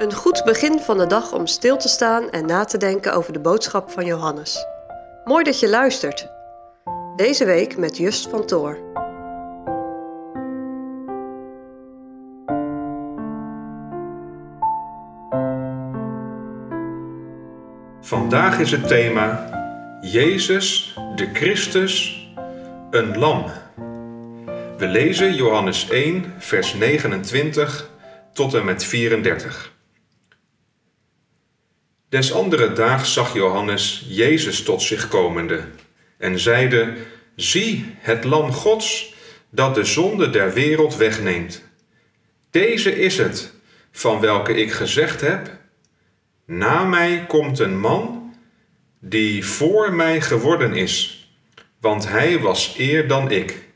[0.00, 3.32] Een goed begin van de dag om stil te staan en na te denken over
[3.32, 4.66] de boodschap van Johannes.
[5.24, 6.28] Mooi dat je luistert.
[7.16, 8.78] Deze week met Just van Toor.
[18.00, 19.48] Vandaag is het thema
[20.00, 22.26] Jezus, de Christus,
[22.90, 23.44] een lam.
[24.78, 27.90] We lezen Johannes 1, vers 29
[28.32, 29.78] tot en met 34.
[32.10, 35.64] Des andere daags zag Johannes Jezus tot zich komende
[36.18, 36.94] en zeide:
[37.36, 39.14] Zie het lam Gods
[39.50, 41.64] dat de zonde der wereld wegneemt.
[42.50, 43.52] Deze is het
[43.90, 45.50] van welke ik gezegd heb:
[46.44, 48.34] Na mij komt een man
[49.00, 51.28] die voor mij geworden is,
[51.80, 53.68] want hij was eer dan ik.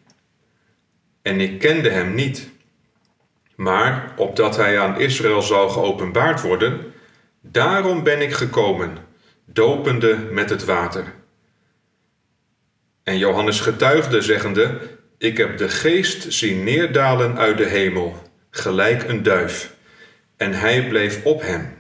[1.23, 2.51] En ik kende hem niet.
[3.57, 6.94] Maar opdat hij aan Israël zou geopenbaard worden,
[7.51, 8.97] daarom ben ik gekomen,
[9.45, 11.13] dopende met het water.
[13.03, 14.81] En Johannes getuigde, zeggende:
[15.19, 19.75] Ik heb de geest zien neerdalen uit de hemel, gelijk een duif,
[20.37, 21.77] en hij bleef op hem.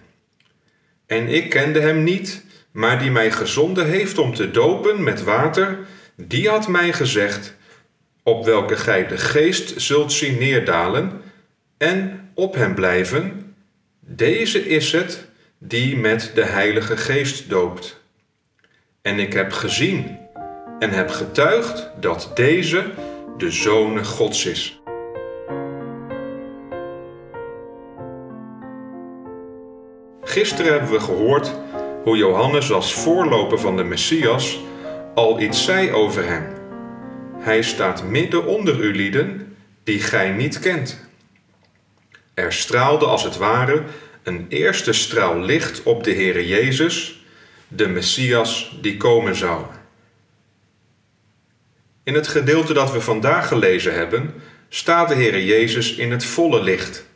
[1.07, 5.79] En ik kende hem niet, maar die mij gezonden heeft om te dopen met water,
[6.17, 7.55] die had mij gezegd:
[8.23, 11.23] Op welke gij de geest zult zien neerdalen
[11.79, 13.55] en op hem blijven,
[14.01, 15.33] deze is het
[15.67, 18.01] die met de Heilige Geest doopt.
[19.03, 20.19] En ik heb gezien
[20.79, 22.91] en heb getuigd dat deze
[23.39, 24.81] de Zoon Gods is.
[30.23, 31.53] Gisteren hebben we gehoord
[32.03, 34.61] hoe Johannes als voorloper van de Messias
[35.15, 36.47] al iets zei over hem.
[37.39, 41.09] Hij staat midden onder u lieden die gij niet kent.
[42.35, 43.83] Er straalde als het ware
[44.25, 47.24] een eerste straal licht op de Heere Jezus,
[47.68, 49.64] de Messias die komen zou.
[52.02, 54.34] In het gedeelte dat we vandaag gelezen hebben,
[54.68, 57.07] staat de Heere Jezus in het volle licht.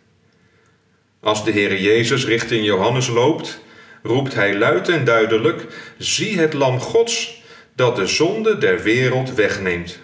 [1.21, 3.61] Als de Heere Jezus richting Johannes loopt,
[4.03, 5.67] roept hij luid en duidelijk:
[5.99, 7.43] Zie het Lam Gods
[7.75, 9.99] dat de zonde der wereld wegneemt.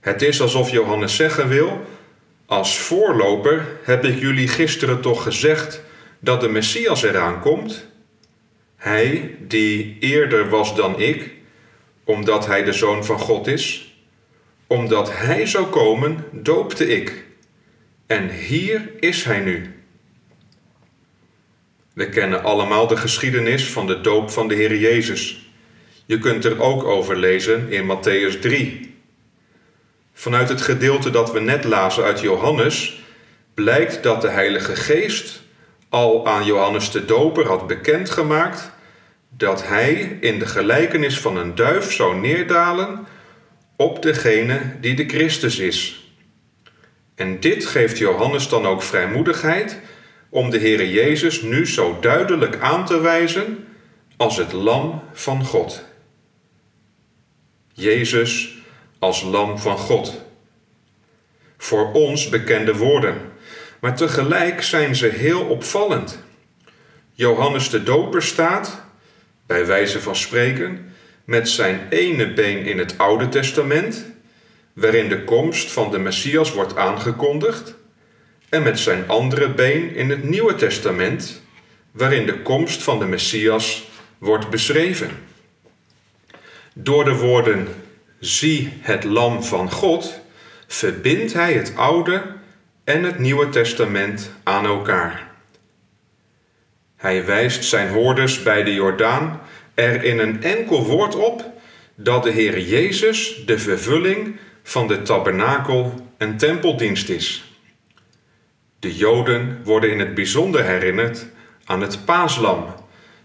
[0.00, 1.86] Het is alsof Johannes zeggen wil:
[2.54, 5.82] Als voorloper heb ik jullie gisteren toch gezegd
[6.18, 7.86] dat de Messias eraan komt?
[8.76, 11.30] Hij die eerder was dan ik,
[12.04, 13.94] omdat hij de zoon van God is.
[14.66, 17.24] Omdat hij zou komen, doopte ik.
[18.06, 19.84] En hier is hij nu.
[21.92, 25.50] We kennen allemaal de geschiedenis van de doop van de Heer Jezus.
[26.06, 28.93] Je kunt er ook over lezen in Matthäus 3.
[30.14, 33.02] Vanuit het gedeelte dat we net lazen uit Johannes
[33.54, 35.42] blijkt dat de Heilige Geest
[35.88, 38.70] al aan Johannes de Doper had bekendgemaakt
[39.28, 43.06] dat hij in de gelijkenis van een duif zou neerdalen
[43.76, 46.08] op degene die de Christus is.
[47.14, 49.80] En dit geeft Johannes dan ook vrijmoedigheid
[50.28, 53.66] om de Heere Jezus nu zo duidelijk aan te wijzen
[54.16, 55.84] als het lam van God.
[57.72, 58.58] Jezus
[59.04, 60.22] als lam van God.
[61.58, 63.16] Voor ons bekende woorden,
[63.80, 66.18] maar tegelijk zijn ze heel opvallend.
[67.12, 68.82] Johannes de Doper staat,
[69.46, 70.94] bij wijze van spreken,
[71.24, 74.04] met zijn ene been in het Oude Testament,
[74.72, 77.74] waarin de komst van de Messias wordt aangekondigd,
[78.48, 81.42] en met zijn andere been in het Nieuwe Testament,
[81.90, 83.88] waarin de komst van de Messias
[84.18, 85.10] wordt beschreven.
[86.74, 87.68] Door de woorden
[88.24, 90.20] zie het lam van God
[90.66, 92.22] verbindt hij het Oude
[92.84, 95.30] en het Nieuwe Testament aan elkaar.
[96.96, 99.40] Hij wijst zijn hoorders bij de Jordaan
[99.74, 101.44] er in een enkel woord op
[101.94, 107.58] dat de Heer Jezus de vervulling van de tabernakel en tempeldienst is.
[108.78, 111.26] De Joden worden in het bijzonder herinnerd
[111.64, 112.74] aan het paaslam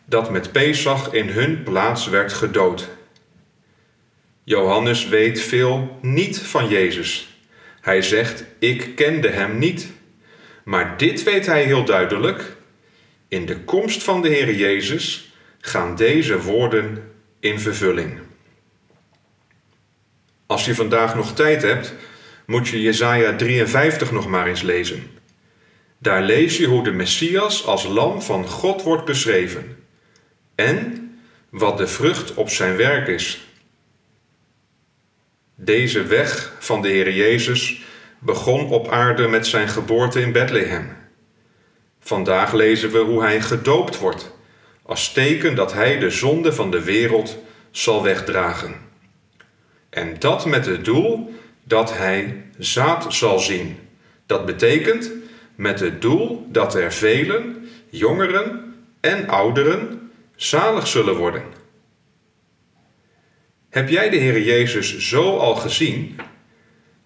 [0.05, 2.89] dat met Pesach in hun plaats werd gedood.
[4.49, 7.37] Johannes weet veel niet van Jezus.
[7.81, 9.91] Hij zegt: Ik kende hem niet.
[10.63, 12.55] Maar dit weet hij heel duidelijk.
[13.27, 18.19] In de komst van de Heer Jezus gaan deze woorden in vervulling.
[20.45, 21.93] Als je vandaag nog tijd hebt,
[22.45, 25.11] moet je Jesaja 53 nog maar eens lezen.
[25.97, 29.83] Daar lees je hoe de Messias als lam van God wordt beschreven
[30.55, 31.09] en
[31.49, 33.48] wat de vrucht op zijn werk is.
[35.61, 37.81] Deze weg van de Heer Jezus
[38.19, 40.97] begon op aarde met zijn geboorte in Bethlehem.
[41.99, 44.31] Vandaag lezen we hoe hij gedoopt wordt,
[44.83, 47.37] als teken dat hij de zonde van de wereld
[47.71, 48.75] zal wegdragen.
[49.89, 51.33] En dat met het doel
[51.63, 53.77] dat hij zaad zal zien.
[54.25, 55.11] Dat betekent
[55.55, 61.58] met het doel dat er velen, jongeren en ouderen, zalig zullen worden.
[63.69, 66.19] Heb jij de Heer Jezus zo al gezien?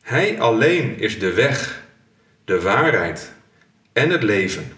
[0.02, 1.84] Hij alleen is de weg,
[2.46, 3.34] de waarheid
[3.94, 4.72] en het leven.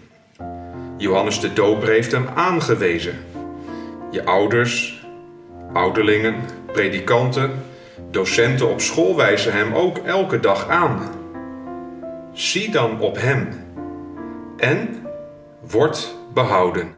[0.96, 3.14] Johannes de Doper heeft hem aangewezen.
[4.10, 5.04] Je ouders,
[5.72, 6.34] ouderlingen,
[6.72, 7.64] predikanten,
[8.10, 11.10] docenten op school wijzen hem ook elke dag aan.
[12.32, 13.48] Zie dan op hem
[14.56, 15.06] en
[15.60, 16.95] word behouden.